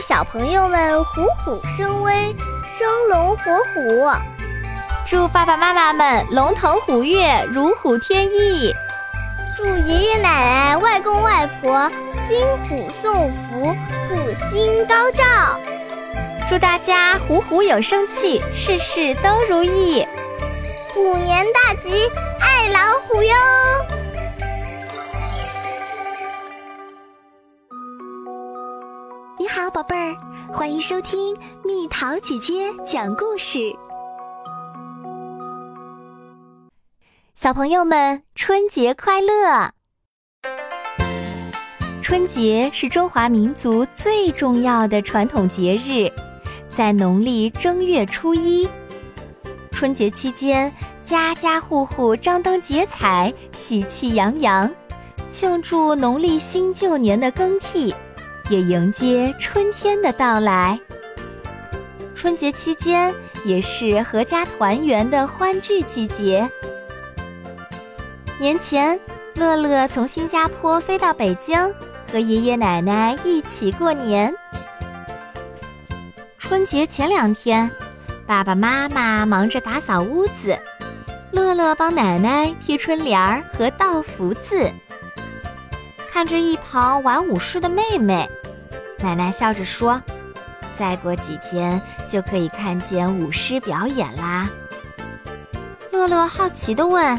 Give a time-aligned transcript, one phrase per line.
[0.00, 2.12] 小朋友们虎虎生威，
[2.78, 4.10] 生龙活虎。
[5.06, 8.72] 祝爸爸妈妈们龙腾虎跃，如虎添翼。
[9.56, 11.90] 祝爷爷奶奶、外公外婆
[12.28, 13.74] 金虎送福，
[14.08, 14.16] 虎
[14.48, 15.24] 星高照。
[16.48, 20.06] 祝大家虎虎有生气，事事都如意。
[20.94, 22.08] 虎年大吉，
[22.40, 23.34] 爱老虎哟！
[29.40, 30.16] 你好，宝贝儿，
[30.52, 31.32] 欢迎收听
[31.64, 33.72] 蜜桃姐姐讲故事。
[37.36, 39.70] 小朋友们，春节快乐！
[42.02, 46.10] 春节是中华民族最重要的传统节日，
[46.72, 48.68] 在农历正月初一。
[49.70, 50.72] 春节期间，
[51.04, 54.68] 家家户户张灯结彩，喜气洋洋，
[55.30, 57.94] 庆祝农历新旧年的更替。
[58.48, 60.78] 也迎接春天的到来。
[62.14, 66.50] 春节期间也是阖家团圆的欢聚季节。
[68.38, 68.98] 年前，
[69.34, 71.72] 乐乐从新加坡飞到北京，
[72.10, 74.34] 和爷爷奶奶一起过年。
[76.38, 77.70] 春节前两天，
[78.26, 80.58] 爸爸妈妈忙着打扫屋子，
[81.30, 84.70] 乐乐帮奶奶贴春联儿和道福字。
[86.10, 88.28] 看着一旁玩舞狮的妹妹。
[89.00, 90.02] 奶奶笑着说
[90.76, 94.48] ：“再过几天就可以看见舞狮表演啦。”
[95.92, 97.18] 乐乐好奇地问：“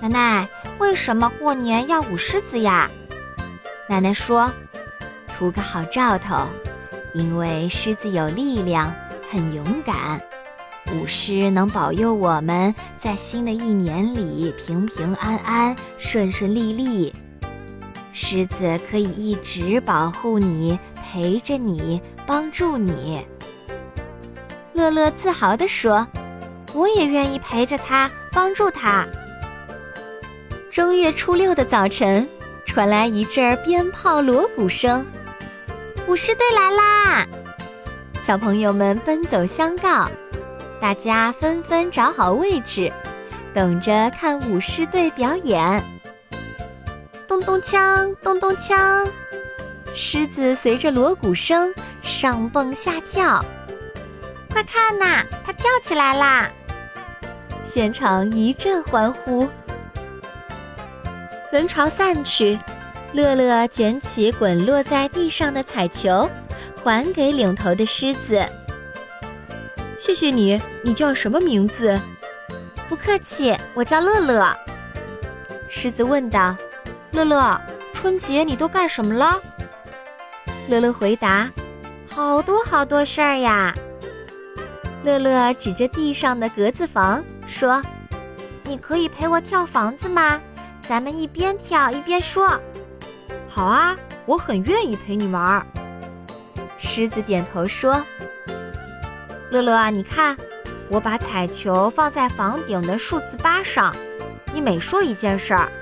[0.00, 2.90] 奶奶，为什么过年要舞狮子呀？”
[3.88, 4.50] 奶奶说
[5.36, 6.46] ：“图个好兆头，
[7.14, 8.94] 因为狮子有力量，
[9.30, 10.20] 很勇敢，
[10.92, 17.14] 舞狮能保佑我们在新的一年里平平安安、顺顺利利。”
[18.20, 23.24] 狮子可以一直保护你，陪着你，帮助你。
[24.72, 26.04] 乐乐自豪地说
[26.74, 29.06] ：“我也愿意陪着他，帮助他。”
[30.68, 32.28] 正月初六的早晨，
[32.66, 35.06] 传来一阵鞭炮锣鼓声，
[36.08, 37.26] 舞狮队来啦！
[38.20, 40.10] 小朋友们奔走相告，
[40.80, 42.92] 大家纷纷找好位置，
[43.54, 45.97] 等着看舞狮队表演。
[47.38, 49.08] 咚咚锵，咚咚锵，
[49.94, 51.72] 狮子随着锣鼓声
[52.02, 53.44] 上蹦下跳。
[54.50, 56.50] 快看呐，它跳起来啦！
[57.62, 59.48] 现场一阵欢呼。
[61.52, 62.58] 人潮散去，
[63.12, 66.28] 乐乐捡起滚落在地上的彩球，
[66.82, 68.44] 还给领头的狮子。
[69.96, 72.00] 谢谢你，你叫什么名字？
[72.88, 74.52] 不客气，我叫乐乐。
[75.68, 76.56] 狮子问道。
[77.10, 77.58] 乐乐，
[77.94, 79.40] 春节你都干什么了？
[80.68, 81.50] 乐乐回答
[82.06, 83.74] ：“好多好多事儿呀。”
[85.02, 87.82] 乐乐指着地上的格子房说
[88.64, 90.38] ：“你可以陪我跳房子吗？
[90.86, 92.60] 咱们一边跳一边说。
[93.48, 95.66] ”“好啊，我很愿意陪你玩。”
[96.76, 98.04] 狮子点头说
[99.50, 100.36] ：“乐乐啊，你看，
[100.90, 103.96] 我把彩球放在房顶的数字八上，
[104.52, 105.72] 你每说一件事儿。”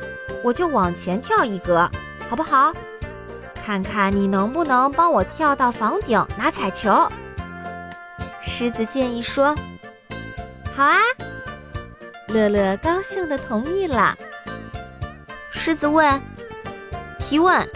[0.46, 1.90] 我就往前跳一格，
[2.28, 2.72] 好不好？
[3.64, 7.10] 看看你能不能帮我跳到房顶拿彩球。
[8.40, 9.56] 狮子建议说
[10.72, 10.98] ：“好啊。”
[12.32, 14.16] 乐乐高兴地同意了。
[15.50, 16.22] 狮子问
[17.18, 17.68] ：“提问，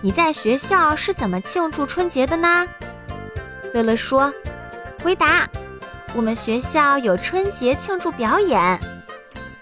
[0.00, 2.66] 你在学校是怎么庆祝春节的呢？”
[3.72, 4.34] 乐乐说
[5.00, 5.48] ：“回答，
[6.12, 8.80] 我们学校有春节庆祝表演。”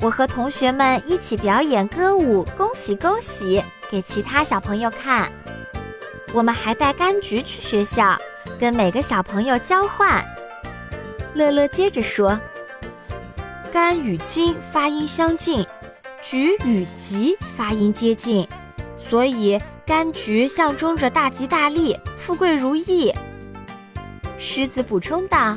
[0.04, 5.32] 我和同学们一起表演歌舞，恭喜恭喜，给其他小朋友看。
[6.34, 8.14] 我们还带柑橘去学校，
[8.60, 10.22] 跟每个小朋友交换。
[11.32, 12.38] 乐乐接着说
[13.72, 15.66] ：“柑与金发音相近，
[16.20, 18.46] 橘与吉发音接近，
[18.98, 23.10] 所以柑橘象征着大吉大利、富贵如意。”
[24.36, 25.56] 狮子补充道。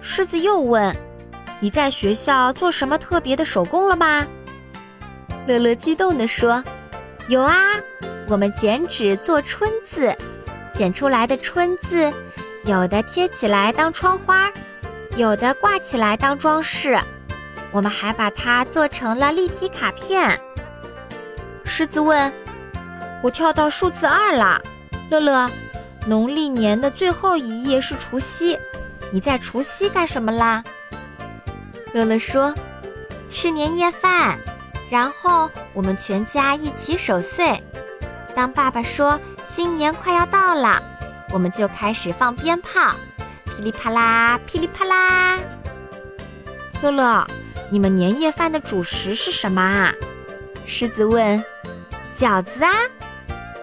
[0.00, 0.92] 狮子又问。
[1.58, 4.26] 你在学校做什么特别的手工了吗？
[5.46, 6.62] 乐乐激动地说
[7.28, 7.54] ：“有啊，
[8.28, 10.14] 我们剪纸做春字，
[10.74, 12.12] 剪出来的春字，
[12.64, 14.52] 有的贴起来当窗花，
[15.16, 16.98] 有的挂起来当装饰，
[17.72, 20.38] 我们还把它做成了立体卡片。”
[21.64, 22.30] 狮子问
[23.24, 24.60] ：“我跳到数字二了，
[25.08, 25.50] 乐乐，
[26.06, 28.58] 农历年的最后一夜是除夕，
[29.10, 30.62] 你在除夕干什么啦？”
[31.92, 32.54] 乐乐说
[33.30, 34.38] ：“吃年夜饭，
[34.90, 37.62] 然后我们全家一起守岁。
[38.34, 40.82] 当爸爸说新年快要到了，
[41.32, 42.94] 我们就开始放鞭炮，
[43.46, 45.38] 噼里啪啦，噼里啪啦。
[46.82, 47.26] 乐乐，
[47.70, 49.94] 你们年夜饭的主食是什么啊？
[50.66, 51.42] 狮子问。
[52.14, 52.72] 饺子啊，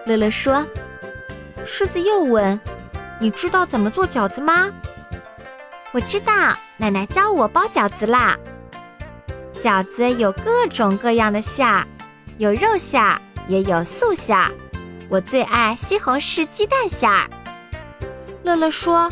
[0.06, 0.64] 乐乐说。
[1.64, 2.58] 狮子又问
[3.20, 4.70] ：“你知道怎么做饺子吗？”
[5.94, 6.32] 我知道，
[6.76, 8.36] 奶奶教我包饺子啦。
[9.60, 11.86] 饺子有各种各样的馅儿，
[12.36, 14.50] 有肉馅儿，也有素馅儿。
[15.08, 17.30] 我最爱西红柿鸡蛋馅儿。
[18.42, 19.08] 乐乐说：“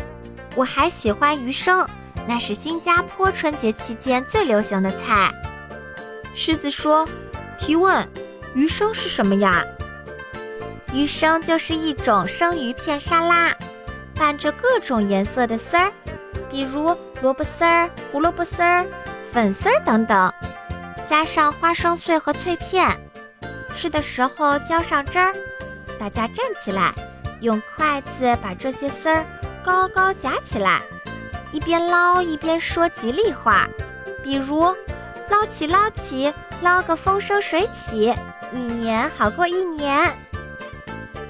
[0.57, 1.89] 我还喜欢鱼生，
[2.27, 5.33] 那是新加坡春节期间最流行的菜。”
[6.35, 7.09] 狮子说
[7.57, 8.05] ：“提问，
[8.57, 9.65] 鱼生是什么呀？”
[10.93, 13.55] 鱼生就是一种生鱼片沙拉，
[14.17, 15.93] 拌着各种颜色的丝儿，
[16.51, 18.87] 比如萝卜丝儿、胡萝卜丝儿、
[19.33, 20.33] 粉丝儿等等，
[21.09, 22.89] 加上花生碎和脆片。
[23.75, 25.35] 吃的时候浇上汁儿，
[25.99, 26.93] 大家站起来，
[27.41, 29.25] 用筷子把这些丝儿
[29.65, 30.83] 高高夹起来，
[31.53, 33.67] 一边捞一边说吉利话，
[34.23, 34.75] 比如
[35.31, 38.15] “捞起捞起，捞个风生水起，
[38.53, 40.15] 一年好过一年。”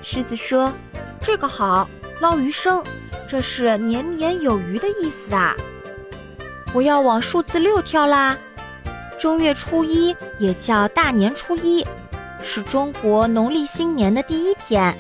[0.02, 0.72] 狮子说
[1.22, 1.88] ：“这个好，
[2.20, 2.82] 捞鱼生，
[3.32, 5.56] 这是年年有余的意思啊！
[6.74, 8.36] 我要往数字六跳啦。
[9.18, 11.82] 正月初一也叫大年初一，
[12.42, 14.94] 是中国农历新年的第一天。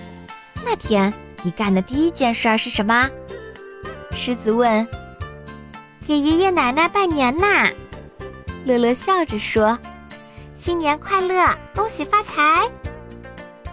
[0.64, 1.12] 那天
[1.42, 3.06] 你干的第一件事儿是什么？”
[4.12, 4.88] 狮子问。
[6.08, 7.68] “给爷爷奶奶拜年呐。”
[8.64, 9.78] 乐乐笑着说
[10.56, 12.66] ：“新年快乐，恭喜发财。”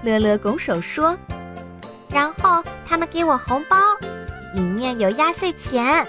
[0.04, 1.18] 乐乐拱手说
[2.12, 3.78] ：“然后他们给我红包，
[4.54, 6.08] 里面有压岁钱。”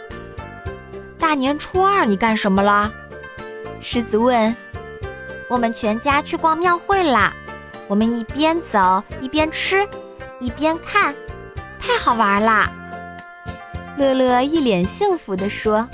[1.18, 2.90] 大年初二你干什么了？
[3.80, 4.54] 狮子问。
[5.48, 7.32] “我们全家去逛庙会啦。
[7.88, 9.86] 我们一边走一边吃，
[10.38, 11.14] 一边看，
[11.78, 12.70] 太好玩啦！”
[13.98, 15.88] 乐乐一脸幸福地说。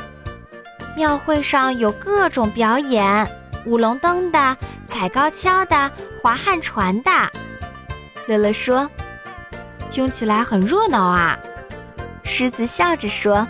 [0.96, 3.26] “庙会上有各种表演，
[3.64, 4.56] 舞龙灯的，
[4.86, 5.90] 踩高跷的。”
[6.20, 7.10] 划旱船的，
[8.26, 8.90] 乐乐说
[9.90, 11.38] ：“听起来很热闹啊。”
[12.24, 13.46] 狮子笑着说：“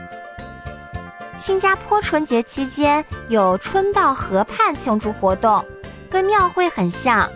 [1.38, 5.64] 新加坡春节期间有春到河畔庆祝活动，
[6.10, 7.30] 跟庙会很像。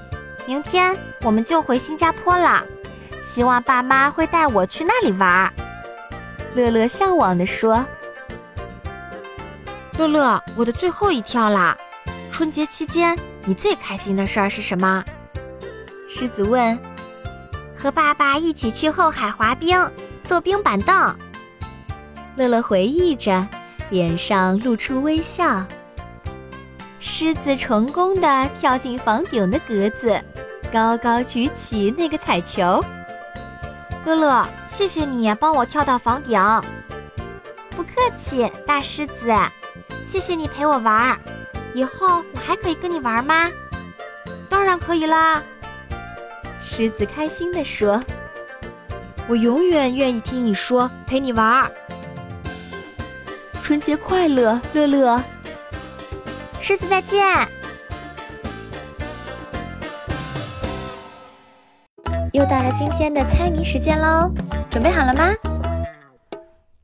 [0.46, 2.62] 明天我们就回新加坡了，
[3.20, 5.50] 希望爸妈会带我去那里玩。”
[6.54, 7.84] 乐乐向往地说
[9.96, 11.76] ：“乐乐，我的最后一跳啦！
[12.32, 15.04] 春节期间你最开心的事儿是什么？”
[16.08, 16.78] 狮子问
[17.76, 19.78] ：“和爸爸一起去后海滑冰，
[20.24, 21.16] 坐冰板凳。”
[22.38, 23.44] 乐乐回忆着，
[23.90, 25.66] 脸上露出微笑。
[27.00, 30.22] 狮子成功的跳进房顶的格子，
[30.72, 32.80] 高高举起那个彩球。
[34.06, 36.40] 乐乐，谢谢你帮我跳到房顶。
[37.70, 39.34] 不客气，大狮子，
[40.06, 41.18] 谢谢你陪我玩儿。
[41.74, 43.50] 以后我还可以跟你玩吗？
[44.48, 45.42] 当然可以啦。
[46.62, 48.00] 狮子开心地说
[49.26, 51.68] ：“我永远愿意听你说，陪你玩儿。
[53.68, 55.22] 春节快乐，乐乐。
[56.58, 57.22] 狮子再见。”
[62.32, 64.32] 又到了今天的猜谜时间喽，
[64.70, 65.34] 准备好了吗？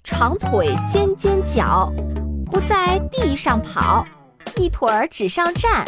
[0.03, 1.91] 长腿尖尖脚，
[2.51, 4.05] 不在地上跑，
[4.57, 5.87] 一腿儿纸上站，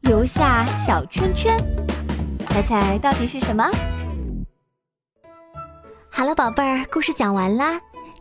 [0.00, 1.56] 留下小圈圈。
[2.48, 3.70] 猜猜到底是什么？
[6.10, 7.80] 好了，宝贝儿，故事讲完啦。